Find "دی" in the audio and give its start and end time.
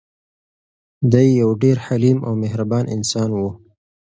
1.11-1.27